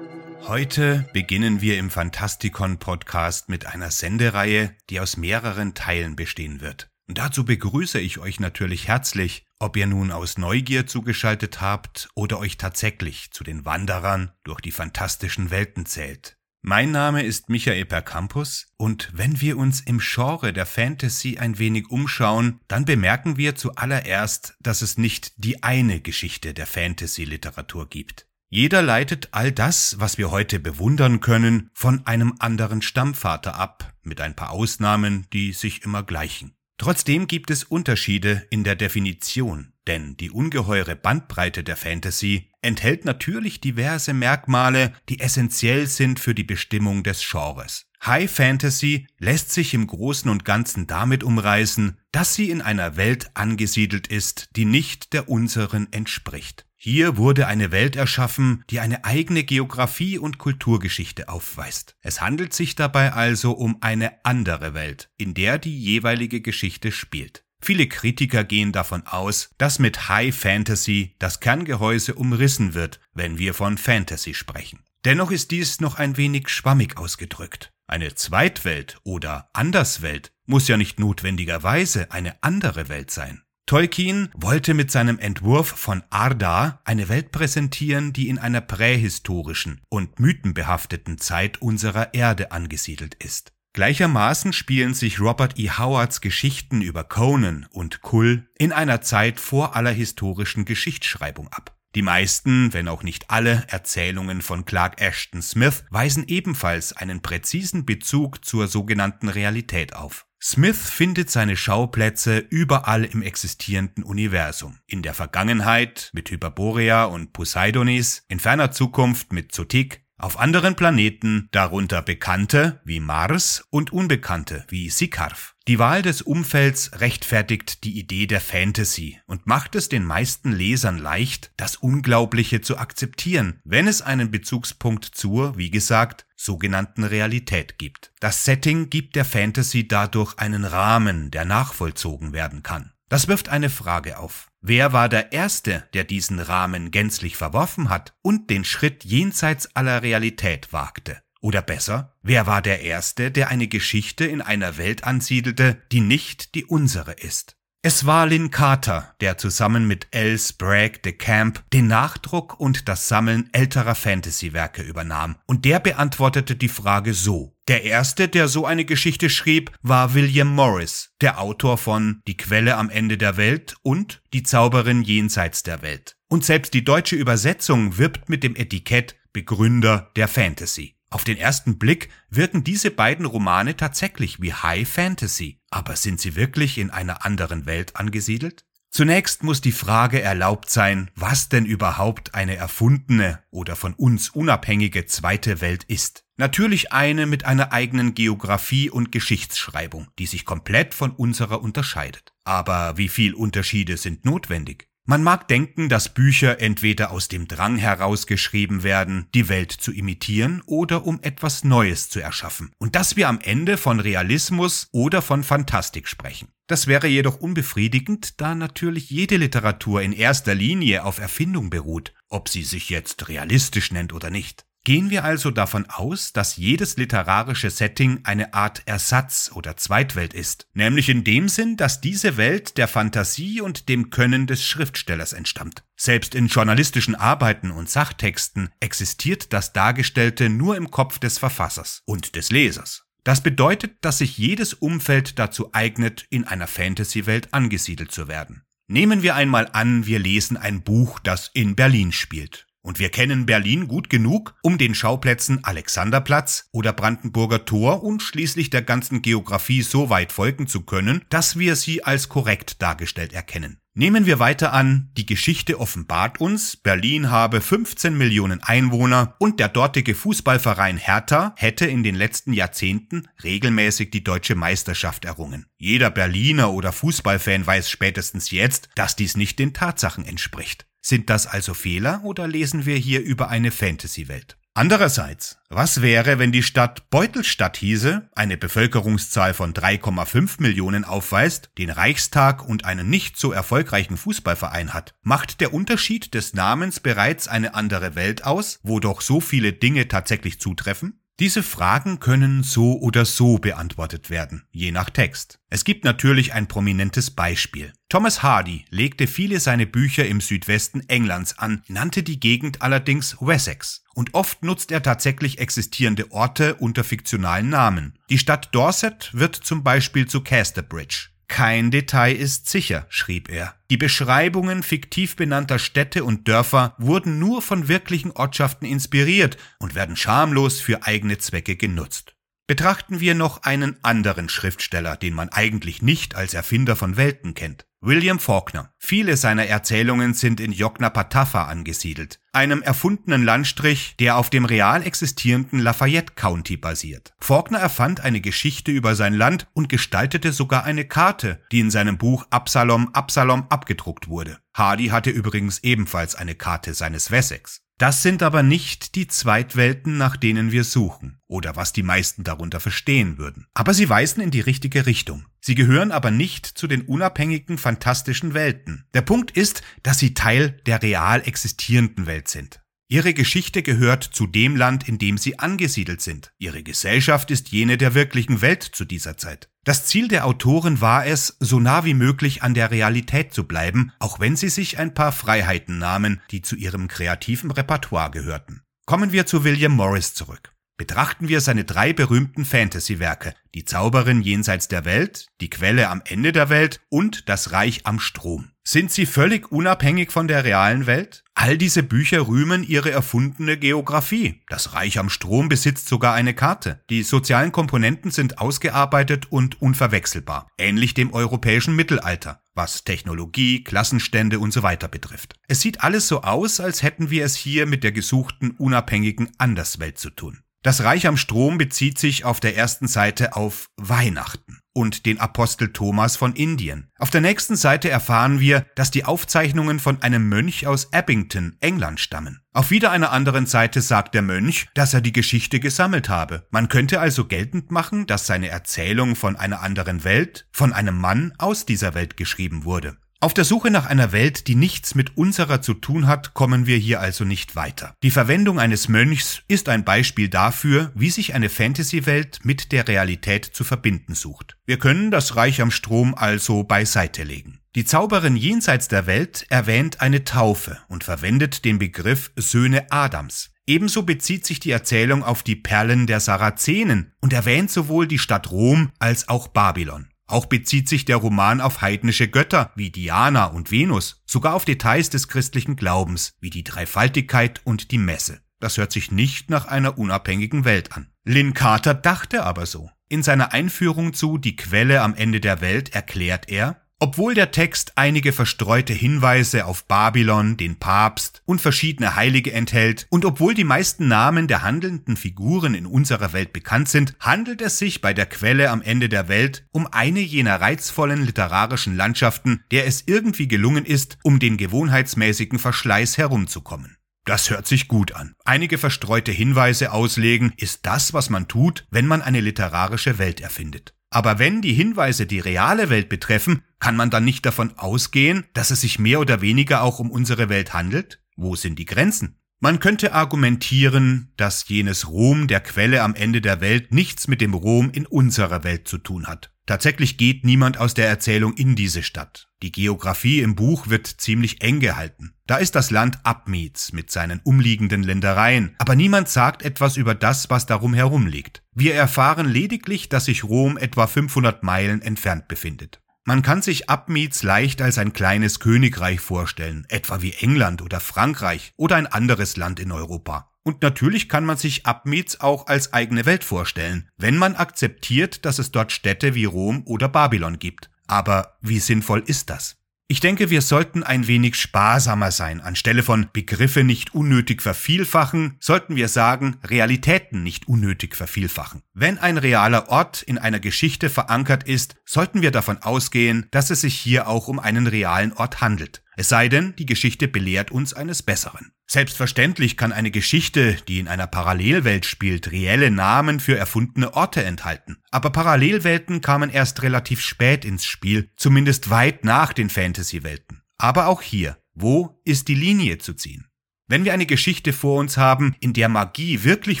Heute 0.46 1.08
beginnen 1.14 1.62
wir 1.62 1.78
im 1.78 1.90
Fantastikon 1.90 2.78
Podcast 2.78 3.48
mit 3.48 3.66
einer 3.66 3.90
Sendereihe, 3.90 4.74
die 4.90 5.00
aus 5.00 5.16
mehreren 5.16 5.74
Teilen 5.74 6.14
bestehen 6.14 6.60
wird. 6.60 6.88
Und 7.08 7.18
dazu 7.18 7.44
begrüße 7.46 7.98
ich 7.98 8.18
euch 8.18 8.40
natürlich 8.40 8.88
herzlich, 8.88 9.44
ob 9.58 9.76
ihr 9.76 9.86
nun 9.86 10.12
aus 10.12 10.36
Neugier 10.36 10.86
zugeschaltet 10.86 11.62
habt 11.62 12.10
oder 12.14 12.38
euch 12.38 12.58
tatsächlich 12.58 13.30
zu 13.30 13.42
den 13.42 13.64
Wanderern 13.64 14.32
durch 14.44 14.60
die 14.60 14.72
fantastischen 14.72 15.50
Welten 15.50 15.86
zählt. 15.86 16.36
Mein 16.68 16.90
Name 16.90 17.22
ist 17.22 17.48
Michael 17.48 17.84
Percampus 17.84 18.72
und 18.76 19.08
wenn 19.12 19.40
wir 19.40 19.56
uns 19.56 19.82
im 19.82 20.00
Genre 20.00 20.52
der 20.52 20.66
Fantasy 20.66 21.38
ein 21.38 21.60
wenig 21.60 21.90
umschauen, 21.90 22.58
dann 22.66 22.84
bemerken 22.84 23.36
wir 23.36 23.54
zuallererst, 23.54 24.56
dass 24.58 24.82
es 24.82 24.98
nicht 24.98 25.34
die 25.36 25.62
eine 25.62 26.00
Geschichte 26.00 26.54
der 26.54 26.66
Fantasy-Literatur 26.66 27.88
gibt. 27.88 28.26
Jeder 28.48 28.82
leitet 28.82 29.28
all 29.30 29.52
das, 29.52 30.00
was 30.00 30.18
wir 30.18 30.32
heute 30.32 30.58
bewundern 30.58 31.20
können, 31.20 31.70
von 31.72 32.04
einem 32.04 32.34
anderen 32.40 32.82
Stammvater 32.82 33.54
ab, 33.54 33.94
mit 34.02 34.20
ein 34.20 34.34
paar 34.34 34.50
Ausnahmen, 34.50 35.28
die 35.32 35.52
sich 35.52 35.84
immer 35.84 36.02
gleichen. 36.02 36.56
Trotzdem 36.78 37.28
gibt 37.28 37.52
es 37.52 37.62
Unterschiede 37.62 38.44
in 38.50 38.64
der 38.64 38.74
Definition, 38.74 39.72
denn 39.86 40.16
die 40.16 40.32
ungeheure 40.32 40.96
Bandbreite 40.96 41.62
der 41.62 41.76
Fantasy 41.76 42.50
enthält 42.66 43.04
natürlich 43.04 43.60
diverse 43.60 44.12
Merkmale, 44.12 44.92
die 45.08 45.20
essentiell 45.20 45.86
sind 45.86 46.20
für 46.20 46.34
die 46.34 46.44
Bestimmung 46.44 47.02
des 47.02 47.26
Genres. 47.26 47.86
High 48.04 48.30
Fantasy 48.30 49.06
lässt 49.18 49.52
sich 49.52 49.72
im 49.72 49.86
Großen 49.86 50.30
und 50.30 50.44
Ganzen 50.44 50.86
damit 50.86 51.24
umreißen, 51.24 51.98
dass 52.12 52.34
sie 52.34 52.50
in 52.50 52.60
einer 52.60 52.96
Welt 52.96 53.30
angesiedelt 53.34 54.06
ist, 54.06 54.48
die 54.56 54.64
nicht 54.64 55.12
der 55.12 55.28
unseren 55.28 55.88
entspricht. 55.92 56.66
Hier 56.76 57.16
wurde 57.16 57.46
eine 57.46 57.72
Welt 57.72 57.96
erschaffen, 57.96 58.62
die 58.70 58.80
eine 58.80 59.04
eigene 59.04 59.44
Geographie 59.44 60.18
und 60.18 60.38
Kulturgeschichte 60.38 61.28
aufweist. 61.28 61.96
Es 62.00 62.20
handelt 62.20 62.52
sich 62.52 62.74
dabei 62.74 63.12
also 63.12 63.52
um 63.52 63.78
eine 63.80 64.24
andere 64.24 64.74
Welt, 64.74 65.08
in 65.16 65.34
der 65.34 65.58
die 65.58 65.76
jeweilige 65.76 66.40
Geschichte 66.42 66.92
spielt. 66.92 67.45
Viele 67.66 67.88
Kritiker 67.88 68.44
gehen 68.44 68.70
davon 68.70 69.04
aus, 69.08 69.50
dass 69.58 69.80
mit 69.80 70.08
High 70.08 70.32
Fantasy 70.32 71.16
das 71.18 71.40
Kerngehäuse 71.40 72.14
umrissen 72.14 72.74
wird, 72.74 73.00
wenn 73.12 73.38
wir 73.38 73.54
von 73.54 73.76
Fantasy 73.76 74.34
sprechen. 74.34 74.84
Dennoch 75.04 75.32
ist 75.32 75.50
dies 75.50 75.80
noch 75.80 75.96
ein 75.96 76.16
wenig 76.16 76.48
schwammig 76.48 76.96
ausgedrückt. 76.96 77.72
Eine 77.88 78.14
Zweitwelt 78.14 79.00
oder 79.02 79.50
Anderswelt 79.52 80.30
muss 80.46 80.68
ja 80.68 80.76
nicht 80.76 81.00
notwendigerweise 81.00 82.12
eine 82.12 82.40
andere 82.40 82.88
Welt 82.88 83.10
sein. 83.10 83.42
Tolkien 83.66 84.28
wollte 84.36 84.72
mit 84.72 84.92
seinem 84.92 85.18
Entwurf 85.18 85.66
von 85.66 86.04
Arda 86.08 86.80
eine 86.84 87.08
Welt 87.08 87.32
präsentieren, 87.32 88.12
die 88.12 88.28
in 88.28 88.38
einer 88.38 88.60
prähistorischen 88.60 89.80
und 89.88 90.20
mythenbehafteten 90.20 91.18
Zeit 91.18 91.60
unserer 91.60 92.14
Erde 92.14 92.52
angesiedelt 92.52 93.16
ist. 93.16 93.55
Gleichermaßen 93.76 94.54
spielen 94.54 94.94
sich 94.94 95.20
Robert 95.20 95.58
E. 95.58 95.68
Howards 95.68 96.22
Geschichten 96.22 96.80
über 96.80 97.04
Conan 97.04 97.66
und 97.70 98.00
Kull 98.00 98.48
in 98.56 98.72
einer 98.72 99.02
Zeit 99.02 99.38
vor 99.38 99.76
aller 99.76 99.90
historischen 99.90 100.64
Geschichtsschreibung 100.64 101.48
ab. 101.48 101.76
Die 101.94 102.00
meisten, 102.00 102.72
wenn 102.72 102.88
auch 102.88 103.02
nicht 103.02 103.30
alle, 103.30 103.66
Erzählungen 103.68 104.40
von 104.40 104.64
Clark 104.64 105.02
Ashton 105.02 105.42
Smith 105.42 105.84
weisen 105.90 106.24
ebenfalls 106.26 106.94
einen 106.94 107.20
präzisen 107.20 107.84
Bezug 107.84 108.46
zur 108.46 108.66
sogenannten 108.66 109.28
Realität 109.28 109.94
auf. 109.94 110.24
Smith 110.42 110.88
findet 110.88 111.30
seine 111.30 111.54
Schauplätze 111.54 112.38
überall 112.38 113.04
im 113.04 113.20
existierenden 113.20 114.04
Universum. 114.04 114.78
In 114.86 115.02
der 115.02 115.12
Vergangenheit 115.12 116.08
mit 116.14 116.30
Hyperborea 116.30 117.04
und 117.04 117.34
Poseidonis, 117.34 118.24
in 118.28 118.40
ferner 118.40 118.70
Zukunft 118.70 119.34
mit 119.34 119.52
Zotik, 119.52 120.05
auf 120.18 120.38
anderen 120.38 120.76
Planeten, 120.76 121.48
darunter 121.52 122.02
Bekannte 122.02 122.80
wie 122.84 123.00
Mars 123.00 123.66
und 123.70 123.92
Unbekannte 123.92 124.64
wie 124.68 124.88
Sikarf. 124.88 125.54
Die 125.68 125.78
Wahl 125.78 126.02
des 126.02 126.22
Umfelds 126.22 126.92
rechtfertigt 127.00 127.84
die 127.84 127.98
Idee 127.98 128.26
der 128.26 128.40
Fantasy 128.40 129.20
und 129.26 129.46
macht 129.46 129.74
es 129.74 129.88
den 129.88 130.04
meisten 130.04 130.52
Lesern 130.52 130.98
leicht, 130.98 131.52
das 131.56 131.76
Unglaubliche 131.76 132.60
zu 132.60 132.78
akzeptieren, 132.78 133.60
wenn 133.64 133.88
es 133.88 134.00
einen 134.00 134.30
Bezugspunkt 134.30 135.04
zur, 135.04 135.56
wie 135.58 135.70
gesagt, 135.70 136.24
sogenannten 136.36 137.04
Realität 137.04 137.78
gibt. 137.78 138.12
Das 138.20 138.44
Setting 138.44 138.90
gibt 138.90 139.16
der 139.16 139.24
Fantasy 139.24 139.88
dadurch 139.88 140.38
einen 140.38 140.64
Rahmen, 140.64 141.30
der 141.30 141.44
nachvollzogen 141.44 142.32
werden 142.32 142.62
kann. 142.62 142.92
Das 143.08 143.28
wirft 143.28 143.48
eine 143.48 143.70
Frage 143.70 144.18
auf. 144.18 144.48
Wer 144.60 144.92
war 144.92 145.08
der 145.08 145.32
Erste, 145.32 145.88
der 145.94 146.02
diesen 146.02 146.40
Rahmen 146.40 146.90
gänzlich 146.90 147.36
verworfen 147.36 147.88
hat 147.88 148.14
und 148.22 148.50
den 148.50 148.64
Schritt 148.64 149.04
jenseits 149.04 149.74
aller 149.76 150.02
Realität 150.02 150.72
wagte? 150.72 151.22
Oder 151.40 151.62
besser, 151.62 152.16
wer 152.22 152.48
war 152.48 152.62
der 152.62 152.80
Erste, 152.80 153.30
der 153.30 153.48
eine 153.48 153.68
Geschichte 153.68 154.24
in 154.24 154.42
einer 154.42 154.76
Welt 154.78 155.04
ansiedelte, 155.04 155.80
die 155.92 156.00
nicht 156.00 156.56
die 156.56 156.64
unsere 156.64 157.12
ist? 157.12 157.55
Es 157.88 158.04
war 158.04 158.26
Lynn 158.26 158.50
Carter, 158.50 159.14
der 159.20 159.38
zusammen 159.38 159.86
mit 159.86 160.08
L. 160.10 160.36
Sprague 160.40 160.98
de 161.04 161.12
Camp 161.12 161.62
den 161.72 161.86
Nachdruck 161.86 162.58
und 162.58 162.88
das 162.88 163.06
Sammeln 163.06 163.48
älterer 163.52 163.94
Fantasy-Werke 163.94 164.82
übernahm, 164.82 165.36
und 165.46 165.64
der 165.64 165.78
beantwortete 165.78 166.56
die 166.56 166.66
Frage 166.68 167.14
so. 167.14 167.54
Der 167.68 167.84
erste, 167.84 168.26
der 168.26 168.48
so 168.48 168.66
eine 168.66 168.84
Geschichte 168.84 169.30
schrieb, 169.30 169.70
war 169.82 170.14
William 170.14 170.52
Morris, 170.52 171.14
der 171.20 171.40
Autor 171.40 171.78
von 171.78 172.22
Die 172.26 172.36
Quelle 172.36 172.76
am 172.76 172.90
Ende 172.90 173.18
der 173.18 173.36
Welt 173.36 173.76
und 173.82 174.20
Die 174.32 174.42
Zauberin 174.42 175.02
jenseits 175.02 175.62
der 175.62 175.80
Welt. 175.80 176.16
Und 176.26 176.44
selbst 176.44 176.74
die 176.74 176.82
deutsche 176.82 177.14
Übersetzung 177.14 177.98
wirbt 177.98 178.28
mit 178.28 178.42
dem 178.42 178.56
Etikett 178.56 179.14
Begründer 179.32 180.10
der 180.16 180.26
Fantasy. 180.26 180.95
Auf 181.10 181.24
den 181.24 181.36
ersten 181.36 181.78
Blick 181.78 182.10
wirken 182.30 182.64
diese 182.64 182.90
beiden 182.90 183.26
Romane 183.26 183.76
tatsächlich 183.76 184.40
wie 184.40 184.52
High 184.52 184.88
Fantasy, 184.88 185.60
aber 185.70 185.96
sind 185.96 186.20
sie 186.20 186.34
wirklich 186.34 186.78
in 186.78 186.90
einer 186.90 187.24
anderen 187.24 187.66
Welt 187.66 187.96
angesiedelt? 187.96 188.64
Zunächst 188.90 189.42
muss 189.42 189.60
die 189.60 189.72
Frage 189.72 190.22
erlaubt 190.22 190.70
sein, 190.70 191.10
was 191.14 191.48
denn 191.48 191.66
überhaupt 191.66 192.34
eine 192.34 192.56
erfundene 192.56 193.42
oder 193.50 193.76
von 193.76 193.92
uns 193.94 194.30
unabhängige 194.30 195.04
zweite 195.06 195.60
Welt 195.60 195.84
ist. 195.84 196.24
Natürlich 196.38 196.92
eine 196.92 197.26
mit 197.26 197.44
einer 197.44 197.72
eigenen 197.72 198.14
Geographie 198.14 198.88
und 198.88 199.12
Geschichtsschreibung, 199.12 200.08
die 200.18 200.26
sich 200.26 200.44
komplett 200.44 200.94
von 200.94 201.10
unserer 201.10 201.62
unterscheidet. 201.62 202.32
Aber 202.44 202.96
wie 202.96 203.08
viel 203.08 203.34
Unterschiede 203.34 203.96
sind 203.96 204.24
notwendig? 204.24 204.88
Man 205.08 205.22
mag 205.22 205.46
denken, 205.46 205.88
dass 205.88 206.12
Bücher 206.12 206.60
entweder 206.60 207.12
aus 207.12 207.28
dem 207.28 207.46
Drang 207.46 207.76
heraus 207.76 208.26
geschrieben 208.26 208.82
werden, 208.82 209.28
die 209.34 209.48
Welt 209.48 209.70
zu 209.70 209.92
imitieren 209.92 210.64
oder 210.66 211.06
um 211.06 211.20
etwas 211.22 211.62
Neues 211.62 212.08
zu 212.08 212.18
erschaffen, 212.18 212.72
und 212.78 212.96
dass 212.96 213.14
wir 213.14 213.28
am 213.28 213.38
Ende 213.40 213.76
von 213.76 214.00
Realismus 214.00 214.88
oder 214.90 215.22
von 215.22 215.44
Fantastik 215.44 216.08
sprechen. 216.08 216.48
Das 216.66 216.88
wäre 216.88 217.06
jedoch 217.06 217.40
unbefriedigend, 217.40 218.40
da 218.40 218.56
natürlich 218.56 219.08
jede 219.08 219.36
Literatur 219.36 220.02
in 220.02 220.12
erster 220.12 220.56
Linie 220.56 221.04
auf 221.04 221.18
Erfindung 221.18 221.70
beruht, 221.70 222.12
ob 222.28 222.48
sie 222.48 222.64
sich 222.64 222.90
jetzt 222.90 223.28
realistisch 223.28 223.92
nennt 223.92 224.12
oder 224.12 224.30
nicht. 224.30 224.65
Gehen 224.86 225.10
wir 225.10 225.24
also 225.24 225.50
davon 225.50 225.86
aus, 225.86 226.32
dass 226.32 226.56
jedes 226.56 226.96
literarische 226.96 227.70
Setting 227.70 228.20
eine 228.22 228.54
Art 228.54 228.82
Ersatz 228.86 229.50
oder 229.52 229.76
Zweitwelt 229.76 230.32
ist, 230.32 230.68
nämlich 230.74 231.08
in 231.08 231.24
dem 231.24 231.48
Sinn, 231.48 231.76
dass 231.76 232.00
diese 232.00 232.36
Welt 232.36 232.78
der 232.78 232.86
Fantasie 232.86 233.60
und 233.60 233.88
dem 233.88 234.10
Können 234.10 234.46
des 234.46 234.64
Schriftstellers 234.64 235.32
entstammt. 235.32 235.82
Selbst 235.96 236.36
in 236.36 236.46
journalistischen 236.46 237.16
Arbeiten 237.16 237.72
und 237.72 237.90
Sachtexten 237.90 238.68
existiert 238.78 239.52
das 239.52 239.72
Dargestellte 239.72 240.50
nur 240.50 240.76
im 240.76 240.92
Kopf 240.92 241.18
des 241.18 241.36
Verfassers 241.36 242.02
und 242.04 242.36
des 242.36 242.52
Lesers. 242.52 243.06
Das 243.24 243.42
bedeutet, 243.42 243.96
dass 244.02 244.18
sich 244.18 244.38
jedes 244.38 244.72
Umfeld 244.72 245.40
dazu 245.40 245.70
eignet, 245.72 246.26
in 246.30 246.44
einer 246.44 246.68
Fantasy-Welt 246.68 247.52
angesiedelt 247.52 248.12
zu 248.12 248.28
werden. 248.28 248.62
Nehmen 248.86 249.24
wir 249.24 249.34
einmal 249.34 249.68
an, 249.72 250.06
wir 250.06 250.20
lesen 250.20 250.56
ein 250.56 250.84
Buch, 250.84 251.18
das 251.18 251.50
in 251.54 251.74
Berlin 251.74 252.12
spielt. 252.12 252.65
Und 252.86 253.00
wir 253.00 253.08
kennen 253.08 253.46
Berlin 253.46 253.88
gut 253.88 254.08
genug, 254.08 254.54
um 254.62 254.78
den 254.78 254.94
Schauplätzen 254.94 255.64
Alexanderplatz 255.64 256.68
oder 256.70 256.92
Brandenburger 256.92 257.64
Tor 257.64 258.04
und 258.04 258.22
schließlich 258.22 258.70
der 258.70 258.82
ganzen 258.82 259.22
Geografie 259.22 259.82
so 259.82 260.08
weit 260.08 260.30
folgen 260.30 260.68
zu 260.68 260.82
können, 260.82 261.24
dass 261.28 261.58
wir 261.58 261.74
sie 261.74 262.04
als 262.04 262.28
korrekt 262.28 262.80
dargestellt 262.80 263.32
erkennen. 263.32 263.78
Nehmen 263.94 264.24
wir 264.24 264.38
weiter 264.38 264.72
an, 264.72 265.10
die 265.16 265.26
Geschichte 265.26 265.80
offenbart 265.80 266.40
uns, 266.40 266.76
Berlin 266.76 267.28
habe 267.28 267.60
15 267.60 268.16
Millionen 268.16 268.62
Einwohner 268.62 269.34
und 269.40 269.58
der 269.58 269.68
dortige 269.68 270.14
Fußballverein 270.14 270.96
Hertha 270.96 271.54
hätte 271.56 271.86
in 271.86 272.04
den 272.04 272.14
letzten 272.14 272.52
Jahrzehnten 272.52 273.26
regelmäßig 273.42 274.12
die 274.12 274.22
deutsche 274.22 274.54
Meisterschaft 274.54 275.24
errungen. 275.24 275.66
Jeder 275.76 276.10
Berliner 276.10 276.72
oder 276.72 276.92
Fußballfan 276.92 277.66
weiß 277.66 277.90
spätestens 277.90 278.52
jetzt, 278.52 278.90
dass 278.94 279.16
dies 279.16 279.36
nicht 279.36 279.58
den 279.58 279.74
Tatsachen 279.74 280.24
entspricht. 280.24 280.86
Sind 281.08 281.30
das 281.30 281.46
also 281.46 281.72
Fehler 281.72 282.22
oder 282.24 282.48
lesen 282.48 282.84
wir 282.84 282.96
hier 282.96 283.22
über 283.22 283.48
eine 283.48 283.70
Fantasy-Welt? 283.70 284.56
Andererseits, 284.74 285.56
was 285.68 286.02
wäre, 286.02 286.40
wenn 286.40 286.50
die 286.50 286.64
Stadt 286.64 287.10
Beutelstadt 287.10 287.76
hieße, 287.76 288.28
eine 288.34 288.56
Bevölkerungszahl 288.56 289.54
von 289.54 289.72
3,5 289.72 290.60
Millionen 290.60 291.04
aufweist, 291.04 291.70
den 291.78 291.90
Reichstag 291.90 292.68
und 292.68 292.84
einen 292.84 293.08
nicht 293.08 293.36
so 293.36 293.52
erfolgreichen 293.52 294.16
Fußballverein 294.16 294.94
hat? 294.94 295.14
Macht 295.22 295.60
der 295.60 295.72
Unterschied 295.72 296.34
des 296.34 296.54
Namens 296.54 296.98
bereits 296.98 297.46
eine 297.46 297.74
andere 297.74 298.16
Welt 298.16 298.44
aus, 298.44 298.80
wo 298.82 298.98
doch 298.98 299.20
so 299.20 299.40
viele 299.40 299.72
Dinge 299.72 300.08
tatsächlich 300.08 300.58
zutreffen? 300.58 301.20
Diese 301.38 301.62
Fragen 301.62 302.18
können 302.18 302.62
so 302.62 302.98
oder 302.98 303.26
so 303.26 303.58
beantwortet 303.58 304.30
werden, 304.30 304.66
je 304.72 304.90
nach 304.90 305.10
Text. 305.10 305.58
Es 305.68 305.84
gibt 305.84 306.02
natürlich 306.02 306.54
ein 306.54 306.66
prominentes 306.66 307.30
Beispiel. 307.30 307.92
Thomas 308.08 308.42
Hardy 308.42 308.86
legte 308.88 309.26
viele 309.26 309.60
seiner 309.60 309.84
Bücher 309.84 310.26
im 310.26 310.40
Südwesten 310.40 311.00
Englands 311.08 311.58
an, 311.58 311.82
nannte 311.88 312.22
die 312.22 312.40
Gegend 312.40 312.80
allerdings 312.80 313.36
Wessex. 313.38 314.02
Und 314.14 314.32
oft 314.32 314.62
nutzt 314.62 314.90
er 314.90 315.02
tatsächlich 315.02 315.58
existierende 315.58 316.32
Orte 316.32 316.76
unter 316.76 317.04
fiktionalen 317.04 317.68
Namen. 317.68 318.18
Die 318.30 318.38
Stadt 318.38 318.70
Dorset 318.72 319.28
wird 319.34 319.56
zum 319.56 319.84
Beispiel 319.84 320.26
zu 320.26 320.40
Casterbridge. 320.40 321.35
Kein 321.48 321.90
Detail 321.90 322.34
ist 322.34 322.68
sicher, 322.68 323.06
schrieb 323.08 323.48
er. 323.50 323.74
Die 323.90 323.96
Beschreibungen 323.96 324.82
fiktiv 324.82 325.36
benannter 325.36 325.78
Städte 325.78 326.24
und 326.24 326.48
Dörfer 326.48 326.94
wurden 326.98 327.38
nur 327.38 327.62
von 327.62 327.88
wirklichen 327.88 328.32
Ortschaften 328.32 328.84
inspiriert 328.84 329.56
und 329.78 329.94
werden 329.94 330.16
schamlos 330.16 330.80
für 330.80 331.04
eigene 331.04 331.38
Zwecke 331.38 331.76
genutzt. 331.76 332.34
Betrachten 332.66 333.20
wir 333.20 333.36
noch 333.36 333.62
einen 333.62 333.96
anderen 334.02 334.48
Schriftsteller, 334.48 335.16
den 335.16 335.34
man 335.34 335.50
eigentlich 335.50 336.02
nicht 336.02 336.34
als 336.34 336.52
Erfinder 336.52 336.96
von 336.96 337.16
Welten 337.16 337.54
kennt. 337.54 337.86
William 338.06 338.38
Faulkner. 338.38 338.92
Viele 338.98 339.36
seiner 339.36 339.66
Erzählungen 339.66 340.32
sind 340.32 340.60
in 340.60 340.70
Yoknapatawpha 340.70 341.64
angesiedelt, 341.64 342.38
einem 342.52 342.80
erfundenen 342.80 343.42
Landstrich, 343.42 344.14
der 344.20 344.36
auf 344.36 344.48
dem 344.48 344.64
real 344.64 345.04
existierenden 345.04 345.80
Lafayette 345.80 346.34
County 346.36 346.76
basiert. 346.76 347.34
Faulkner 347.40 347.80
erfand 347.80 348.20
eine 348.20 348.40
Geschichte 348.40 348.92
über 348.92 349.16
sein 349.16 349.34
Land 349.34 349.66
und 349.72 349.88
gestaltete 349.88 350.52
sogar 350.52 350.84
eine 350.84 351.04
Karte, 351.04 351.60
die 351.72 351.80
in 351.80 351.90
seinem 351.90 352.16
Buch 352.16 352.46
Absalom 352.50 353.08
Absalom 353.12 353.66
abgedruckt 353.70 354.28
wurde. 354.28 354.58
Hardy 354.72 355.08
hatte 355.08 355.30
übrigens 355.30 355.80
ebenfalls 355.80 356.36
eine 356.36 356.54
Karte 356.54 356.94
seines 356.94 357.32
Wessex. 357.32 357.85
Das 357.98 358.22
sind 358.22 358.42
aber 358.42 358.62
nicht 358.62 359.14
die 359.14 359.26
Zweitwelten, 359.26 360.18
nach 360.18 360.36
denen 360.36 360.70
wir 360.70 360.84
suchen, 360.84 361.38
oder 361.46 361.76
was 361.76 361.94
die 361.94 362.02
meisten 362.02 362.44
darunter 362.44 362.78
verstehen 362.78 363.38
würden. 363.38 363.66
Aber 363.72 363.94
sie 363.94 364.10
weisen 364.10 364.42
in 364.42 364.50
die 364.50 364.60
richtige 364.60 365.06
Richtung. 365.06 365.46
Sie 365.60 365.74
gehören 365.74 366.12
aber 366.12 366.30
nicht 366.30 366.66
zu 366.66 366.88
den 366.88 367.02
unabhängigen 367.02 367.78
fantastischen 367.78 368.52
Welten. 368.52 369.06
Der 369.14 369.22
Punkt 369.22 369.50
ist, 369.50 369.82
dass 370.02 370.18
sie 370.18 370.34
Teil 370.34 370.78
der 370.84 371.02
real 371.02 371.40
existierenden 371.46 372.26
Welt 372.26 372.48
sind. 372.48 372.82
Ihre 373.08 373.32
Geschichte 373.32 373.82
gehört 373.82 374.24
zu 374.24 374.46
dem 374.46 374.76
Land, 374.76 375.08
in 375.08 375.16
dem 375.16 375.38
sie 375.38 375.58
angesiedelt 375.58 376.20
sind. 376.20 376.52
Ihre 376.58 376.82
Gesellschaft 376.82 377.50
ist 377.50 377.70
jene 377.70 377.96
der 377.96 378.14
wirklichen 378.14 378.60
Welt 378.60 378.82
zu 378.82 379.04
dieser 379.04 379.38
Zeit. 379.38 379.70
Das 379.86 380.04
Ziel 380.04 380.26
der 380.26 380.46
Autoren 380.46 381.00
war 381.00 381.26
es, 381.26 381.56
so 381.60 381.78
nah 381.78 382.04
wie 382.04 382.12
möglich 382.12 382.64
an 382.64 382.74
der 382.74 382.90
Realität 382.90 383.54
zu 383.54 383.68
bleiben, 383.68 384.10
auch 384.18 384.40
wenn 384.40 384.56
sie 384.56 384.68
sich 384.68 384.98
ein 384.98 385.14
paar 385.14 385.30
Freiheiten 385.30 385.98
nahmen, 385.98 386.42
die 386.50 386.60
zu 386.60 386.74
ihrem 386.74 387.06
kreativen 387.06 387.70
Repertoire 387.70 388.32
gehörten. 388.32 388.82
Kommen 389.06 389.30
wir 389.30 389.46
zu 389.46 389.62
William 389.62 389.92
Morris 389.92 390.34
zurück. 390.34 390.72
Betrachten 390.96 391.46
wir 391.46 391.60
seine 391.60 391.84
drei 391.84 392.12
berühmten 392.12 392.64
Fantasy-Werke, 392.64 393.54
die 393.76 393.84
Zauberin 393.84 394.42
jenseits 394.42 394.88
der 394.88 395.04
Welt, 395.04 395.46
die 395.60 395.70
Quelle 395.70 396.08
am 396.08 396.20
Ende 396.24 396.50
der 396.50 396.68
Welt 396.68 397.00
und 397.08 397.48
das 397.48 397.70
Reich 397.70 398.06
am 398.06 398.18
Strom. 398.18 398.72
Sind 398.88 399.10
sie 399.10 399.26
völlig 399.26 399.72
unabhängig 399.72 400.30
von 400.30 400.46
der 400.46 400.62
realen 400.62 401.06
Welt? 401.06 401.42
All 401.56 401.76
diese 401.76 402.04
Bücher 402.04 402.46
rühmen 402.46 402.84
ihre 402.84 403.10
erfundene 403.10 403.76
Geografie. 403.76 404.62
Das 404.68 404.94
Reich 404.94 405.18
am 405.18 405.28
Strom 405.28 405.68
besitzt 405.68 406.06
sogar 406.06 406.34
eine 406.34 406.54
Karte. 406.54 407.00
Die 407.10 407.24
sozialen 407.24 407.72
Komponenten 407.72 408.30
sind 408.30 408.58
ausgearbeitet 408.58 409.50
und 409.50 409.82
unverwechselbar, 409.82 410.68
ähnlich 410.78 411.14
dem 411.14 411.32
europäischen 411.32 411.96
Mittelalter, 411.96 412.62
was 412.76 413.02
Technologie, 413.02 413.82
Klassenstände 413.82 414.60
und 414.60 414.70
so 414.72 414.84
weiter 414.84 415.08
betrifft. 415.08 415.56
Es 415.66 415.80
sieht 415.80 416.04
alles 416.04 416.28
so 416.28 416.42
aus, 416.42 416.78
als 416.78 417.02
hätten 417.02 417.28
wir 417.28 417.44
es 417.44 417.56
hier 417.56 417.86
mit 417.86 418.04
der 418.04 418.12
gesuchten 418.12 418.70
unabhängigen 418.70 419.50
Anderswelt 419.58 420.16
zu 420.16 420.30
tun. 420.30 420.60
Das 420.82 421.02
Reich 421.02 421.26
am 421.26 421.36
Strom 421.36 421.76
bezieht 421.76 422.20
sich 422.20 422.44
auf 422.44 422.60
der 422.60 422.76
ersten 422.76 423.08
Seite 423.08 423.56
auf 423.56 423.90
Weihnachten 423.96 424.75
und 424.96 425.26
den 425.26 425.38
Apostel 425.38 425.92
Thomas 425.92 426.36
von 426.36 426.54
Indien. 426.54 427.10
Auf 427.18 427.28
der 427.28 427.42
nächsten 427.42 427.76
Seite 427.76 428.08
erfahren 428.08 428.60
wir, 428.60 428.86
dass 428.94 429.10
die 429.10 429.26
Aufzeichnungen 429.26 430.00
von 430.00 430.22
einem 430.22 430.48
Mönch 430.48 430.86
aus 430.86 431.12
Abington, 431.12 431.76
England 431.80 432.18
stammen. 432.18 432.62
Auf 432.72 432.90
wieder 432.90 433.10
einer 433.10 433.30
anderen 433.30 433.66
Seite 433.66 434.00
sagt 434.00 434.34
der 434.34 434.40
Mönch, 434.40 434.88
dass 434.94 435.12
er 435.12 435.20
die 435.20 435.34
Geschichte 435.34 435.80
gesammelt 435.80 436.30
habe. 436.30 436.66
Man 436.70 436.88
könnte 436.88 437.20
also 437.20 437.44
geltend 437.44 437.90
machen, 437.90 438.26
dass 438.26 438.46
seine 438.46 438.68
Erzählung 438.68 439.36
von 439.36 439.54
einer 439.56 439.82
anderen 439.82 440.24
Welt, 440.24 440.66
von 440.72 440.94
einem 440.94 441.20
Mann 441.20 441.52
aus 441.58 441.84
dieser 441.84 442.14
Welt 442.14 442.38
geschrieben 442.38 442.84
wurde. 442.84 443.18
Auf 443.38 443.52
der 443.52 443.64
Suche 443.64 443.90
nach 443.90 444.06
einer 444.06 444.32
Welt, 444.32 444.66
die 444.66 444.76
nichts 444.76 445.14
mit 445.14 445.36
unserer 445.36 445.82
zu 445.82 445.92
tun 445.92 446.26
hat, 446.26 446.54
kommen 446.54 446.86
wir 446.86 446.96
hier 446.96 447.20
also 447.20 447.44
nicht 447.44 447.76
weiter. 447.76 448.14
Die 448.22 448.30
Verwendung 448.30 448.80
eines 448.80 449.08
Mönchs 449.08 449.62
ist 449.68 449.90
ein 449.90 450.04
Beispiel 450.04 450.48
dafür, 450.48 451.12
wie 451.14 451.28
sich 451.28 451.52
eine 451.52 451.68
Fantasy-Welt 451.68 452.60
mit 452.62 452.92
der 452.92 453.06
Realität 453.06 453.66
zu 453.66 453.84
verbinden 453.84 454.34
sucht. 454.34 454.78
Wir 454.86 454.98
können 454.98 455.30
das 455.30 455.54
Reich 455.54 455.82
am 455.82 455.90
Strom 455.90 456.34
also 456.34 456.82
beiseite 456.82 457.44
legen. 457.44 457.80
Die 457.94 458.06
Zauberin 458.06 458.56
jenseits 458.56 459.08
der 459.08 459.26
Welt 459.26 459.66
erwähnt 459.68 460.22
eine 460.22 460.44
Taufe 460.44 460.98
und 461.08 461.22
verwendet 461.22 461.84
den 461.84 461.98
Begriff 461.98 462.52
Söhne 462.56 463.10
Adams. 463.10 463.70
Ebenso 463.86 464.22
bezieht 464.22 464.66
sich 464.66 464.80
die 464.80 464.90
Erzählung 464.90 465.44
auf 465.44 465.62
die 465.62 465.76
Perlen 465.76 466.26
der 466.26 466.40
Sarazenen 466.40 467.32
und 467.40 467.52
erwähnt 467.52 467.90
sowohl 467.90 468.26
die 468.26 468.38
Stadt 468.38 468.70
Rom 468.70 469.12
als 469.18 469.48
auch 469.48 469.68
Babylon. 469.68 470.28
Auch 470.46 470.66
bezieht 470.66 471.08
sich 471.08 471.24
der 471.24 471.36
Roman 471.36 471.80
auf 471.80 472.02
heidnische 472.02 472.48
Götter 472.48 472.92
wie 472.94 473.10
Diana 473.10 473.66
und 473.66 473.90
Venus, 473.90 474.42
sogar 474.46 474.74
auf 474.74 474.84
Details 474.84 475.28
des 475.30 475.48
christlichen 475.48 475.96
Glaubens 475.96 476.54
wie 476.60 476.70
die 476.70 476.84
Dreifaltigkeit 476.84 477.80
und 477.84 478.12
die 478.12 478.18
Messe. 478.18 478.60
Das 478.78 478.96
hört 478.98 479.10
sich 479.10 479.32
nicht 479.32 479.70
nach 479.70 479.86
einer 479.86 480.18
unabhängigen 480.18 480.84
Welt 480.84 481.12
an. 481.12 481.28
Lynn 481.44 481.74
Carter 481.74 482.14
dachte 482.14 482.62
aber 482.64 482.86
so. 482.86 483.10
In 483.28 483.42
seiner 483.42 483.72
Einführung 483.72 484.34
zu 484.34 484.58
Die 484.58 484.76
Quelle 484.76 485.22
am 485.22 485.34
Ende 485.34 485.60
der 485.60 485.80
Welt 485.80 486.14
erklärt 486.14 486.68
er, 486.68 487.02
obwohl 487.18 487.54
der 487.54 487.70
Text 487.70 488.12
einige 488.16 488.52
verstreute 488.52 489.12
Hinweise 489.12 489.86
auf 489.86 490.06
Babylon, 490.06 490.76
den 490.76 490.96
Papst 490.98 491.62
und 491.64 491.80
verschiedene 491.80 492.36
Heilige 492.36 492.72
enthält 492.72 493.26
und 493.30 493.44
obwohl 493.44 493.74
die 493.74 493.84
meisten 493.84 494.28
Namen 494.28 494.68
der 494.68 494.82
handelnden 494.82 495.36
Figuren 495.36 495.94
in 495.94 496.06
unserer 496.06 496.52
Welt 496.52 496.72
bekannt 496.72 497.08
sind, 497.08 497.34
handelt 497.40 497.80
es 497.80 497.98
sich 497.98 498.20
bei 498.20 498.34
der 498.34 498.46
Quelle 498.46 498.90
am 498.90 499.00
Ende 499.00 499.28
der 499.28 499.48
Welt 499.48 499.86
um 499.92 500.06
eine 500.10 500.40
jener 500.40 500.80
reizvollen 500.80 501.44
literarischen 501.44 502.16
Landschaften, 502.16 502.84
der 502.90 503.06
es 503.06 503.24
irgendwie 503.26 503.68
gelungen 503.68 504.04
ist, 504.04 504.38
um 504.42 504.58
den 504.58 504.76
gewohnheitsmäßigen 504.76 505.78
Verschleiß 505.78 506.36
herumzukommen. 506.36 507.16
Das 507.46 507.70
hört 507.70 507.86
sich 507.86 508.08
gut 508.08 508.32
an. 508.32 508.56
Einige 508.64 508.98
verstreute 508.98 509.52
Hinweise 509.52 510.10
auslegen 510.10 510.72
ist 510.76 511.06
das, 511.06 511.32
was 511.32 511.48
man 511.48 511.68
tut, 511.68 512.04
wenn 512.10 512.26
man 512.26 512.42
eine 512.42 512.60
literarische 512.60 513.38
Welt 513.38 513.60
erfindet. 513.60 514.15
Aber 514.30 514.58
wenn 514.58 514.82
die 514.82 514.92
Hinweise 514.92 515.46
die 515.46 515.60
reale 515.60 516.10
Welt 516.10 516.28
betreffen, 516.28 516.82
kann 516.98 517.16
man 517.16 517.30
dann 517.30 517.44
nicht 517.44 517.64
davon 517.64 517.96
ausgehen, 517.96 518.66
dass 518.74 518.90
es 518.90 519.00
sich 519.00 519.18
mehr 519.18 519.40
oder 519.40 519.60
weniger 519.60 520.02
auch 520.02 520.18
um 520.18 520.30
unsere 520.30 520.68
Welt 520.68 520.92
handelt? 520.94 521.42
Wo 521.56 521.76
sind 521.76 521.98
die 521.98 522.04
Grenzen? 522.04 522.58
Man 522.78 522.98
könnte 522.98 523.32
argumentieren, 523.32 524.52
dass 524.56 524.88
jenes 524.88 525.28
Rom 525.28 525.66
der 525.66 525.80
Quelle 525.80 526.22
am 526.22 526.34
Ende 526.34 526.60
der 526.60 526.80
Welt 526.82 527.12
nichts 527.12 527.48
mit 527.48 527.62
dem 527.62 527.72
Rom 527.72 528.10
in 528.10 528.26
unserer 528.26 528.84
Welt 528.84 529.08
zu 529.08 529.16
tun 529.16 529.46
hat. 529.46 529.72
Tatsächlich 529.86 530.36
geht 530.36 530.64
niemand 530.64 530.98
aus 530.98 531.14
der 531.14 531.28
Erzählung 531.28 531.72
in 531.74 531.96
diese 531.96 532.22
Stadt. 532.22 532.65
Die 532.82 532.92
Geografie 532.92 533.62
im 533.62 533.74
Buch 533.74 534.08
wird 534.08 534.26
ziemlich 534.26 534.82
eng 534.82 535.00
gehalten. 535.00 535.54
Da 535.66 535.76
ist 535.76 535.94
das 535.94 536.10
Land 536.10 536.38
Abmiets 536.44 537.12
mit 537.12 537.30
seinen 537.30 537.60
umliegenden 537.64 538.22
Ländereien, 538.22 538.94
aber 538.98 539.16
niemand 539.16 539.48
sagt 539.48 539.82
etwas 539.82 540.18
über 540.18 540.34
das, 540.34 540.68
was 540.68 540.84
darum 540.84 541.14
herum 541.14 541.46
liegt. 541.46 541.82
Wir 541.94 542.14
erfahren 542.14 542.68
lediglich, 542.68 543.30
dass 543.30 543.46
sich 543.46 543.64
Rom 543.64 543.96
etwa 543.96 544.26
500 544.26 544.82
Meilen 544.82 545.22
entfernt 545.22 545.68
befindet. 545.68 546.20
Man 546.44 546.62
kann 546.62 546.82
sich 546.82 547.08
Abmiets 547.08 547.62
leicht 547.62 548.02
als 548.02 548.18
ein 548.18 548.34
kleines 548.34 548.78
Königreich 548.78 549.40
vorstellen, 549.40 550.06
etwa 550.10 550.42
wie 550.42 550.52
England 550.52 551.00
oder 551.02 551.18
Frankreich 551.18 551.92
oder 551.96 552.16
ein 552.16 552.26
anderes 552.26 552.76
Land 552.76 553.00
in 553.00 553.10
Europa. 553.10 553.72
Und 553.82 554.02
natürlich 554.02 554.48
kann 554.48 554.64
man 554.64 554.76
sich 554.76 555.06
Abmiets 555.06 555.60
auch 555.60 555.86
als 555.86 556.12
eigene 556.12 556.44
Welt 556.44 556.62
vorstellen, 556.62 557.28
wenn 557.38 557.56
man 557.56 557.74
akzeptiert, 557.74 558.64
dass 558.64 558.78
es 558.78 558.92
dort 558.92 559.12
Städte 559.12 559.54
wie 559.54 559.64
Rom 559.64 560.02
oder 560.06 560.28
Babylon 560.28 560.78
gibt. 560.78 561.08
Aber 561.26 561.76
wie 561.80 561.98
sinnvoll 561.98 562.42
ist 562.46 562.70
das? 562.70 562.96
Ich 563.28 563.40
denke, 563.40 563.70
wir 563.70 563.82
sollten 563.82 564.22
ein 564.22 564.46
wenig 564.46 564.76
sparsamer 564.76 565.50
sein. 565.50 565.80
Anstelle 565.80 566.22
von 566.22 566.48
Begriffe 566.52 567.02
nicht 567.02 567.34
unnötig 567.34 567.82
vervielfachen, 567.82 568.76
sollten 568.78 569.16
wir 569.16 569.26
sagen, 569.26 569.78
Realitäten 569.82 570.62
nicht 570.62 570.86
unnötig 570.86 571.34
vervielfachen. 571.34 572.02
Wenn 572.14 572.38
ein 572.38 572.56
realer 572.56 573.08
Ort 573.08 573.42
in 573.42 573.58
einer 573.58 573.80
Geschichte 573.80 574.30
verankert 574.30 574.84
ist, 574.84 575.16
sollten 575.24 575.60
wir 575.60 575.72
davon 575.72 575.98
ausgehen, 575.98 576.68
dass 576.70 576.90
es 576.90 577.00
sich 577.00 577.18
hier 577.18 577.48
auch 577.48 577.66
um 577.66 577.80
einen 577.80 578.06
realen 578.06 578.52
Ort 578.52 578.80
handelt. 578.80 579.24
Es 579.36 579.48
sei 579.48 579.68
denn, 579.68 579.96
die 579.96 580.06
Geschichte 580.06 580.46
belehrt 580.46 580.92
uns 580.92 581.12
eines 581.12 581.42
Besseren. 581.42 581.90
Selbstverständlich 582.08 582.96
kann 582.96 583.12
eine 583.12 583.32
Geschichte, 583.32 583.96
die 584.06 584.20
in 584.20 584.28
einer 584.28 584.46
Parallelwelt 584.46 585.26
spielt, 585.26 585.72
reelle 585.72 586.12
Namen 586.12 586.60
für 586.60 586.76
erfundene 586.76 587.34
Orte 587.34 587.64
enthalten. 587.64 588.18
Aber 588.30 588.50
Parallelwelten 588.50 589.40
kamen 589.40 589.70
erst 589.70 590.02
relativ 590.02 590.40
spät 590.40 590.84
ins 590.84 591.04
Spiel, 591.04 591.50
zumindest 591.56 592.08
weit 592.08 592.44
nach 592.44 592.72
den 592.72 592.90
Fantasy-Welten. 592.90 593.82
Aber 593.98 594.28
auch 594.28 594.40
hier, 594.40 594.78
wo 594.94 595.40
ist 595.44 595.66
die 595.66 595.74
Linie 595.74 596.18
zu 596.18 596.34
ziehen? 596.34 596.66
Wenn 597.08 597.24
wir 597.24 597.32
eine 597.32 597.46
Geschichte 597.46 597.92
vor 597.92 598.18
uns 598.18 598.36
haben, 598.36 598.74
in 598.80 598.92
der 598.92 599.08
Magie 599.08 599.62
wirklich 599.62 600.00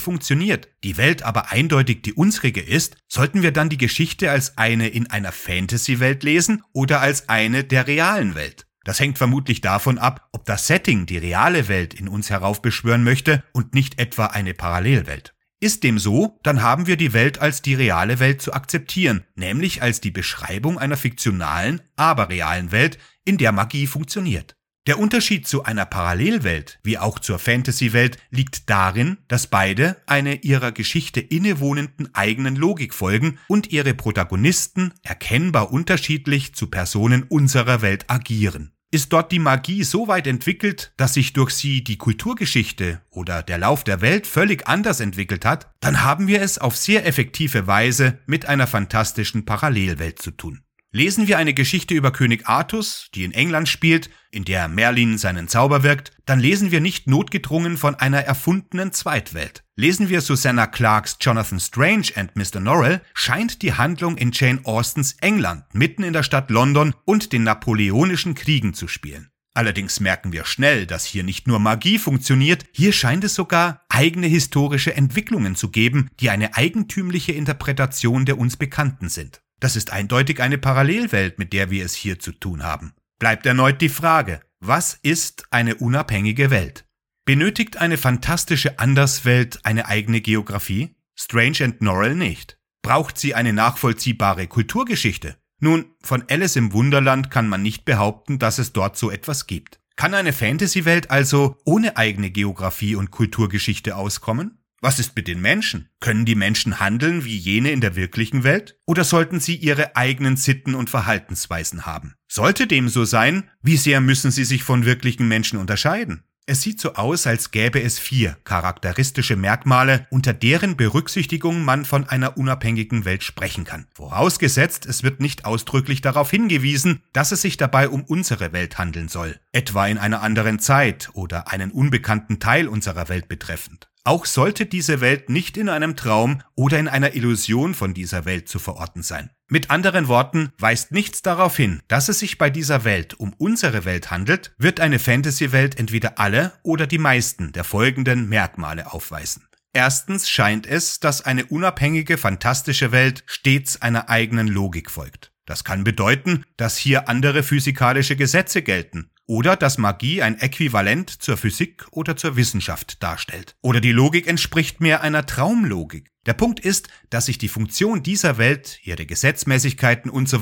funktioniert, 0.00 0.68
die 0.82 0.96
Welt 0.96 1.22
aber 1.22 1.52
eindeutig 1.52 2.02
die 2.02 2.12
unsrige 2.12 2.60
ist, 2.60 2.96
sollten 3.08 3.42
wir 3.42 3.52
dann 3.52 3.68
die 3.68 3.78
Geschichte 3.78 4.30
als 4.30 4.58
eine 4.58 4.88
in 4.88 5.08
einer 5.08 5.30
Fantasy-Welt 5.30 6.24
lesen 6.24 6.62
oder 6.72 7.00
als 7.00 7.28
eine 7.28 7.62
der 7.62 7.86
realen 7.86 8.34
Welt? 8.34 8.65
Das 8.86 9.00
hängt 9.00 9.18
vermutlich 9.18 9.60
davon 9.60 9.98
ab, 9.98 10.28
ob 10.30 10.46
das 10.46 10.68
Setting 10.68 11.06
die 11.06 11.18
reale 11.18 11.66
Welt 11.66 11.92
in 11.92 12.06
uns 12.06 12.30
heraufbeschwören 12.30 13.02
möchte 13.02 13.42
und 13.52 13.74
nicht 13.74 13.98
etwa 13.98 14.26
eine 14.26 14.54
Parallelwelt. 14.54 15.34
Ist 15.58 15.82
dem 15.82 15.98
so, 15.98 16.38
dann 16.44 16.62
haben 16.62 16.86
wir 16.86 16.96
die 16.96 17.12
Welt 17.12 17.40
als 17.40 17.62
die 17.62 17.74
reale 17.74 18.20
Welt 18.20 18.40
zu 18.40 18.52
akzeptieren, 18.52 19.24
nämlich 19.34 19.82
als 19.82 20.00
die 20.00 20.12
Beschreibung 20.12 20.78
einer 20.78 20.96
fiktionalen, 20.96 21.82
aber 21.96 22.28
realen 22.28 22.70
Welt, 22.70 22.98
in 23.24 23.38
der 23.38 23.50
Magie 23.50 23.88
funktioniert. 23.88 24.54
Der 24.86 25.00
Unterschied 25.00 25.48
zu 25.48 25.64
einer 25.64 25.84
Parallelwelt 25.84 26.78
wie 26.84 26.96
auch 26.96 27.18
zur 27.18 27.40
Fantasy-Welt 27.40 28.18
liegt 28.30 28.70
darin, 28.70 29.16
dass 29.26 29.48
beide 29.48 29.96
eine 30.06 30.36
ihrer 30.42 30.70
Geschichte 30.70 31.18
innewohnenden 31.18 32.14
eigenen 32.14 32.54
Logik 32.54 32.94
folgen 32.94 33.40
und 33.48 33.72
ihre 33.72 33.94
Protagonisten 33.94 34.94
erkennbar 35.02 35.72
unterschiedlich 35.72 36.54
zu 36.54 36.68
Personen 36.68 37.24
unserer 37.24 37.82
Welt 37.82 38.04
agieren. 38.08 38.75
Ist 38.96 39.12
dort 39.12 39.30
die 39.30 39.40
Magie 39.40 39.84
so 39.84 40.08
weit 40.08 40.26
entwickelt, 40.26 40.94
dass 40.96 41.12
sich 41.12 41.34
durch 41.34 41.50
sie 41.50 41.84
die 41.84 41.98
Kulturgeschichte 41.98 43.02
oder 43.10 43.42
der 43.42 43.58
Lauf 43.58 43.84
der 43.84 44.00
Welt 44.00 44.26
völlig 44.26 44.66
anders 44.66 45.00
entwickelt 45.00 45.44
hat, 45.44 45.70
dann 45.80 46.02
haben 46.02 46.28
wir 46.28 46.40
es 46.40 46.56
auf 46.56 46.78
sehr 46.78 47.04
effektive 47.04 47.66
Weise 47.66 48.20
mit 48.24 48.46
einer 48.46 48.66
fantastischen 48.66 49.44
Parallelwelt 49.44 50.22
zu 50.22 50.30
tun. 50.30 50.62
Lesen 50.96 51.28
wir 51.28 51.36
eine 51.36 51.52
Geschichte 51.52 51.92
über 51.92 52.10
König 52.10 52.46
Artus, 52.46 53.10
die 53.14 53.24
in 53.24 53.32
England 53.32 53.68
spielt, 53.68 54.08
in 54.30 54.46
der 54.46 54.66
Merlin 54.66 55.18
seinen 55.18 55.46
Zauber 55.46 55.82
wirkt, 55.82 56.12
dann 56.24 56.40
lesen 56.40 56.70
wir 56.70 56.80
nicht 56.80 57.06
notgedrungen 57.06 57.76
von 57.76 57.96
einer 57.96 58.20
erfundenen 58.20 58.92
Zweitwelt. 58.92 59.62
Lesen 59.74 60.08
wir 60.08 60.22
Susanna 60.22 60.66
Clarks 60.66 61.18
Jonathan 61.20 61.60
Strange 61.60 62.06
and 62.14 62.34
Mr. 62.34 62.60
Norrell, 62.60 63.02
scheint 63.12 63.60
die 63.60 63.74
Handlung 63.74 64.16
in 64.16 64.30
Jane 64.32 64.60
Austens 64.64 65.16
England, 65.20 65.64
mitten 65.74 66.02
in 66.02 66.14
der 66.14 66.22
Stadt 66.22 66.50
London 66.50 66.94
und 67.04 67.34
den 67.34 67.42
napoleonischen 67.42 68.34
Kriegen 68.34 68.72
zu 68.72 68.88
spielen. 68.88 69.28
Allerdings 69.52 70.00
merken 70.00 70.32
wir 70.32 70.46
schnell, 70.46 70.86
dass 70.86 71.04
hier 71.04 71.24
nicht 71.24 71.46
nur 71.46 71.58
Magie 71.58 71.98
funktioniert, 71.98 72.64
hier 72.72 72.94
scheint 72.94 73.22
es 73.22 73.34
sogar 73.34 73.82
eigene 73.90 74.28
historische 74.28 74.96
Entwicklungen 74.96 75.56
zu 75.56 75.70
geben, 75.70 76.08
die 76.20 76.30
eine 76.30 76.56
eigentümliche 76.56 77.32
Interpretation 77.32 78.24
der 78.24 78.38
uns 78.38 78.56
Bekannten 78.56 79.10
sind. 79.10 79.42
Das 79.60 79.76
ist 79.76 79.92
eindeutig 79.92 80.40
eine 80.40 80.58
Parallelwelt, 80.58 81.38
mit 81.38 81.52
der 81.52 81.70
wir 81.70 81.84
es 81.84 81.94
hier 81.94 82.18
zu 82.18 82.32
tun 82.32 82.62
haben. 82.62 82.92
Bleibt 83.18 83.46
erneut 83.46 83.80
die 83.80 83.88
Frage, 83.88 84.40
was 84.60 84.98
ist 85.02 85.46
eine 85.50 85.76
unabhängige 85.76 86.50
Welt? 86.50 86.84
Benötigt 87.24 87.78
eine 87.78 87.96
fantastische 87.96 88.78
Anderswelt 88.78 89.64
eine 89.64 89.86
eigene 89.86 90.20
Geografie? 90.20 90.96
Strange 91.14 91.64
and 91.64 91.80
Norrell 91.80 92.14
nicht. 92.14 92.58
Braucht 92.82 93.18
sie 93.18 93.34
eine 93.34 93.52
nachvollziehbare 93.52 94.46
Kulturgeschichte? 94.46 95.36
Nun, 95.58 95.86
von 96.02 96.24
Alice 96.28 96.56
im 96.56 96.72
Wunderland 96.72 97.30
kann 97.30 97.48
man 97.48 97.62
nicht 97.62 97.84
behaupten, 97.84 98.38
dass 98.38 98.58
es 98.58 98.72
dort 98.72 98.96
so 98.96 99.10
etwas 99.10 99.46
gibt. 99.46 99.80
Kann 99.96 100.12
eine 100.12 100.34
Fantasy-Welt 100.34 101.10
also 101.10 101.56
ohne 101.64 101.96
eigene 101.96 102.30
Geografie 102.30 102.94
und 102.94 103.10
Kulturgeschichte 103.10 103.96
auskommen? 103.96 104.55
Was 104.82 104.98
ist 104.98 105.16
mit 105.16 105.26
den 105.26 105.40
Menschen? 105.40 105.88
Können 106.00 106.26
die 106.26 106.34
Menschen 106.34 106.80
handeln 106.80 107.24
wie 107.24 107.36
jene 107.36 107.70
in 107.70 107.80
der 107.80 107.96
wirklichen 107.96 108.44
Welt? 108.44 108.78
Oder 108.84 109.04
sollten 109.04 109.40
sie 109.40 109.56
ihre 109.56 109.96
eigenen 109.96 110.36
Sitten 110.36 110.74
und 110.74 110.90
Verhaltensweisen 110.90 111.86
haben? 111.86 112.14
Sollte 112.28 112.66
dem 112.66 112.88
so 112.88 113.04
sein, 113.04 113.48
wie 113.62 113.78
sehr 113.78 114.00
müssen 114.00 114.30
sie 114.30 114.44
sich 114.44 114.62
von 114.62 114.84
wirklichen 114.84 115.28
Menschen 115.28 115.58
unterscheiden? 115.58 116.24
Es 116.48 116.62
sieht 116.62 116.78
so 116.78 116.94
aus, 116.94 117.26
als 117.26 117.50
gäbe 117.50 117.82
es 117.82 117.98
vier 117.98 118.36
charakteristische 118.44 119.34
Merkmale, 119.34 120.06
unter 120.10 120.32
deren 120.32 120.76
Berücksichtigung 120.76 121.64
man 121.64 121.84
von 121.84 122.08
einer 122.08 122.36
unabhängigen 122.36 123.04
Welt 123.04 123.24
sprechen 123.24 123.64
kann. 123.64 123.88
Vorausgesetzt, 123.94 124.86
es 124.86 125.02
wird 125.02 125.18
nicht 125.18 125.44
ausdrücklich 125.44 126.02
darauf 126.02 126.30
hingewiesen, 126.30 127.02
dass 127.12 127.32
es 127.32 127.42
sich 127.42 127.56
dabei 127.56 127.88
um 127.88 128.04
unsere 128.04 128.52
Welt 128.52 128.78
handeln 128.78 129.08
soll, 129.08 129.40
etwa 129.50 129.88
in 129.88 129.98
einer 129.98 130.22
anderen 130.22 130.60
Zeit 130.60 131.10
oder 131.14 131.50
einen 131.50 131.72
unbekannten 131.72 132.38
Teil 132.38 132.68
unserer 132.68 133.08
Welt 133.08 133.26
betreffend. 133.28 133.88
Auch 134.06 134.24
sollte 134.24 134.66
diese 134.66 135.00
Welt 135.00 135.30
nicht 135.30 135.56
in 135.56 135.68
einem 135.68 135.96
Traum 135.96 136.40
oder 136.54 136.78
in 136.78 136.86
einer 136.86 137.16
Illusion 137.16 137.74
von 137.74 137.92
dieser 137.92 138.24
Welt 138.24 138.48
zu 138.48 138.60
verorten 138.60 139.02
sein. 139.02 139.30
Mit 139.48 139.72
anderen 139.72 140.06
Worten, 140.06 140.52
weist 140.58 140.92
nichts 140.92 141.22
darauf 141.22 141.56
hin, 141.56 141.82
dass 141.88 142.08
es 142.08 142.20
sich 142.20 142.38
bei 142.38 142.48
dieser 142.48 142.84
Welt 142.84 143.14
um 143.14 143.32
unsere 143.32 143.84
Welt 143.84 144.12
handelt, 144.12 144.54
wird 144.58 144.78
eine 144.78 145.00
Fantasy-Welt 145.00 145.80
entweder 145.80 146.20
alle 146.20 146.52
oder 146.62 146.86
die 146.86 146.98
meisten 146.98 147.50
der 147.50 147.64
folgenden 147.64 148.28
Merkmale 148.28 148.92
aufweisen. 148.92 149.48
Erstens 149.72 150.30
scheint 150.30 150.68
es, 150.68 151.00
dass 151.00 151.22
eine 151.22 151.46
unabhängige, 151.46 152.16
fantastische 152.16 152.92
Welt 152.92 153.24
stets 153.26 153.82
einer 153.82 154.08
eigenen 154.08 154.46
Logik 154.46 154.88
folgt. 154.88 155.32
Das 155.46 155.64
kann 155.64 155.82
bedeuten, 155.82 156.44
dass 156.56 156.76
hier 156.76 157.08
andere 157.08 157.42
physikalische 157.42 158.14
Gesetze 158.14 158.62
gelten 158.62 159.10
oder 159.26 159.56
dass 159.56 159.78
Magie 159.78 160.22
ein 160.22 160.38
Äquivalent 160.38 161.10
zur 161.10 161.36
Physik 161.36 161.86
oder 161.90 162.16
zur 162.16 162.36
Wissenschaft 162.36 163.02
darstellt. 163.02 163.56
Oder 163.60 163.80
die 163.80 163.92
Logik 163.92 164.26
entspricht 164.26 164.80
mehr 164.80 165.02
einer 165.02 165.26
Traumlogik. 165.26 166.10
Der 166.26 166.34
Punkt 166.34 166.60
ist, 166.60 166.88
dass 167.10 167.26
sich 167.26 167.38
die 167.38 167.48
Funktion 167.48 168.02
dieser 168.02 168.38
Welt, 168.38 168.80
ihre 168.82 169.06
Gesetzmäßigkeiten 169.06 170.10
und 170.10 170.28
so 170.28 170.40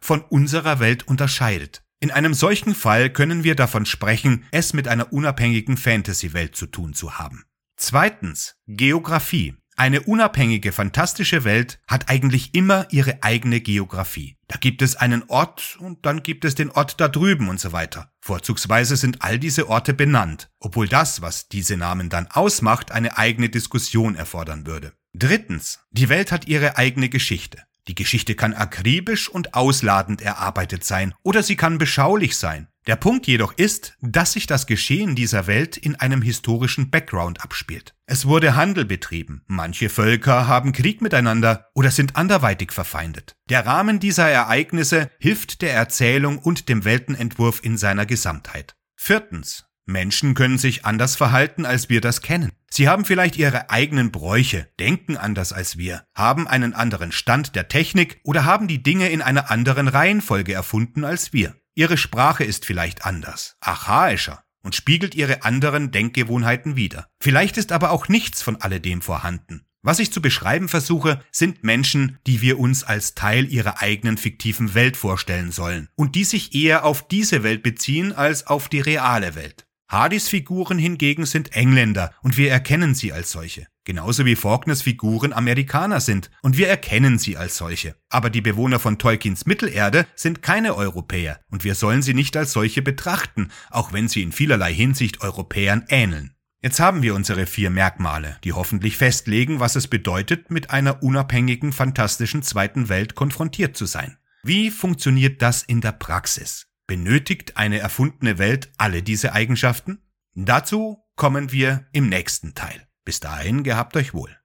von 0.00 0.20
unserer 0.22 0.80
Welt 0.80 1.06
unterscheidet. 1.06 1.82
In 1.98 2.10
einem 2.10 2.34
solchen 2.34 2.74
Fall 2.74 3.10
können 3.10 3.42
wir 3.42 3.54
davon 3.54 3.86
sprechen, 3.86 4.44
es 4.50 4.74
mit 4.74 4.86
einer 4.86 5.12
unabhängigen 5.12 5.76
Fantasy-Welt 5.76 6.54
zu 6.54 6.66
tun 6.66 6.92
zu 6.92 7.18
haben. 7.18 7.44
Zweitens, 7.76 8.56
Geographie. 8.66 9.54
Eine 9.78 10.00
unabhängige, 10.00 10.72
fantastische 10.72 11.44
Welt 11.44 11.78
hat 11.86 12.08
eigentlich 12.08 12.54
immer 12.54 12.86
ihre 12.90 13.22
eigene 13.22 13.60
Geografie. 13.60 14.38
Da 14.48 14.56
gibt 14.56 14.80
es 14.80 14.96
einen 14.96 15.24
Ort 15.28 15.76
und 15.78 16.06
dann 16.06 16.22
gibt 16.22 16.46
es 16.46 16.54
den 16.54 16.70
Ort 16.70 16.98
da 16.98 17.08
drüben 17.08 17.50
und 17.50 17.60
so 17.60 17.72
weiter. 17.72 18.10
Vorzugsweise 18.22 18.96
sind 18.96 19.20
all 19.20 19.38
diese 19.38 19.68
Orte 19.68 19.92
benannt, 19.92 20.48
obwohl 20.60 20.88
das, 20.88 21.20
was 21.20 21.48
diese 21.48 21.76
Namen 21.76 22.08
dann 22.08 22.26
ausmacht, 22.26 22.90
eine 22.90 23.18
eigene 23.18 23.50
Diskussion 23.50 24.14
erfordern 24.14 24.66
würde. 24.66 24.94
Drittens, 25.12 25.80
die 25.90 26.08
Welt 26.08 26.32
hat 26.32 26.48
ihre 26.48 26.78
eigene 26.78 27.10
Geschichte. 27.10 27.62
Die 27.86 27.94
Geschichte 27.94 28.34
kann 28.34 28.54
akribisch 28.54 29.28
und 29.28 29.52
ausladend 29.52 30.22
erarbeitet 30.22 30.84
sein 30.84 31.14
oder 31.22 31.42
sie 31.42 31.56
kann 31.56 31.76
beschaulich 31.76 32.38
sein. 32.38 32.68
Der 32.86 32.94
Punkt 32.94 33.26
jedoch 33.26 33.52
ist, 33.56 33.96
dass 34.00 34.32
sich 34.32 34.46
das 34.46 34.66
Geschehen 34.66 35.16
dieser 35.16 35.48
Welt 35.48 35.76
in 35.76 35.96
einem 35.96 36.22
historischen 36.22 36.88
Background 36.90 37.42
abspielt. 37.42 37.94
Es 38.06 38.26
wurde 38.26 38.54
Handel 38.54 38.84
betrieben, 38.84 39.42
manche 39.48 39.88
Völker 39.88 40.46
haben 40.46 40.70
Krieg 40.70 41.02
miteinander 41.02 41.66
oder 41.74 41.90
sind 41.90 42.14
anderweitig 42.14 42.70
verfeindet. 42.70 43.34
Der 43.50 43.66
Rahmen 43.66 43.98
dieser 43.98 44.28
Ereignisse 44.28 45.10
hilft 45.18 45.62
der 45.62 45.74
Erzählung 45.74 46.38
und 46.38 46.68
dem 46.68 46.84
Weltenentwurf 46.84 47.60
in 47.64 47.76
seiner 47.76 48.06
Gesamtheit. 48.06 48.76
Viertens. 48.94 49.64
Menschen 49.88 50.34
können 50.34 50.58
sich 50.58 50.84
anders 50.84 51.14
verhalten, 51.14 51.64
als 51.64 51.88
wir 51.88 52.00
das 52.00 52.20
kennen. 52.20 52.50
Sie 52.68 52.88
haben 52.88 53.04
vielleicht 53.04 53.36
ihre 53.36 53.70
eigenen 53.70 54.10
Bräuche, 54.10 54.68
denken 54.80 55.16
anders 55.16 55.52
als 55.52 55.78
wir, 55.78 56.02
haben 56.12 56.48
einen 56.48 56.74
anderen 56.74 57.12
Stand 57.12 57.54
der 57.54 57.68
Technik 57.68 58.18
oder 58.24 58.44
haben 58.44 58.66
die 58.66 58.82
Dinge 58.82 59.08
in 59.10 59.22
einer 59.22 59.48
anderen 59.50 59.86
Reihenfolge 59.86 60.52
erfunden 60.52 61.04
als 61.04 61.32
wir. 61.32 61.54
Ihre 61.78 61.98
Sprache 61.98 62.42
ist 62.42 62.64
vielleicht 62.64 63.04
anders, 63.04 63.58
archaischer 63.60 64.42
und 64.62 64.74
spiegelt 64.74 65.14
ihre 65.14 65.44
anderen 65.44 65.90
Denkgewohnheiten 65.90 66.74
wider. 66.74 67.06
Vielleicht 67.20 67.58
ist 67.58 67.70
aber 67.70 67.90
auch 67.90 68.08
nichts 68.08 68.40
von 68.40 68.56
alledem 68.56 69.02
vorhanden. 69.02 69.66
Was 69.82 69.98
ich 69.98 70.10
zu 70.10 70.22
beschreiben 70.22 70.70
versuche, 70.70 71.22
sind 71.30 71.64
Menschen, 71.64 72.18
die 72.26 72.40
wir 72.40 72.58
uns 72.58 72.82
als 72.82 73.14
Teil 73.14 73.52
ihrer 73.52 73.82
eigenen 73.82 74.16
fiktiven 74.16 74.74
Welt 74.74 74.96
vorstellen 74.96 75.52
sollen 75.52 75.90
und 75.96 76.14
die 76.14 76.24
sich 76.24 76.54
eher 76.54 76.86
auf 76.86 77.06
diese 77.06 77.42
Welt 77.42 77.62
beziehen 77.62 78.12
als 78.12 78.46
auf 78.46 78.70
die 78.70 78.80
reale 78.80 79.34
Welt. 79.34 79.66
Hardys 79.86 80.30
Figuren 80.30 80.78
hingegen 80.78 81.26
sind 81.26 81.52
Engländer 81.52 82.12
und 82.22 82.38
wir 82.38 82.50
erkennen 82.50 82.94
sie 82.94 83.12
als 83.12 83.30
solche. 83.30 83.68
Genauso 83.86 84.26
wie 84.26 84.34
Faulkners 84.34 84.82
Figuren 84.82 85.32
Amerikaner 85.32 86.00
sind 86.00 86.32
und 86.42 86.58
wir 86.58 86.68
erkennen 86.68 87.20
sie 87.20 87.36
als 87.36 87.56
solche. 87.56 87.94
Aber 88.08 88.30
die 88.30 88.40
Bewohner 88.40 88.80
von 88.80 88.98
Tolkiens 88.98 89.46
Mittelerde 89.46 90.08
sind 90.16 90.42
keine 90.42 90.74
Europäer 90.74 91.38
und 91.52 91.62
wir 91.62 91.76
sollen 91.76 92.02
sie 92.02 92.12
nicht 92.12 92.36
als 92.36 92.50
solche 92.50 92.82
betrachten, 92.82 93.52
auch 93.70 93.92
wenn 93.92 94.08
sie 94.08 94.22
in 94.22 94.32
vielerlei 94.32 94.74
Hinsicht 94.74 95.20
Europäern 95.20 95.84
ähneln. 95.88 96.34
Jetzt 96.60 96.80
haben 96.80 97.02
wir 97.02 97.14
unsere 97.14 97.46
vier 97.46 97.70
Merkmale, 97.70 98.38
die 98.42 98.54
hoffentlich 98.54 98.96
festlegen, 98.96 99.60
was 99.60 99.76
es 99.76 99.86
bedeutet, 99.86 100.50
mit 100.50 100.70
einer 100.70 101.04
unabhängigen, 101.04 101.72
fantastischen 101.72 102.42
zweiten 102.42 102.88
Welt 102.88 103.14
konfrontiert 103.14 103.76
zu 103.76 103.86
sein. 103.86 104.18
Wie 104.42 104.72
funktioniert 104.72 105.42
das 105.42 105.62
in 105.62 105.80
der 105.80 105.92
Praxis? 105.92 106.66
Benötigt 106.88 107.56
eine 107.56 107.78
erfundene 107.78 108.38
Welt 108.38 108.72
alle 108.78 109.04
diese 109.04 109.32
Eigenschaften? 109.32 110.00
Dazu 110.34 111.04
kommen 111.14 111.52
wir 111.52 111.86
im 111.92 112.08
nächsten 112.08 112.54
Teil. 112.54 112.86
Bis 113.06 113.20
dahin 113.20 113.62
gehabt 113.62 113.96
euch 113.96 114.14
wohl. 114.14 114.36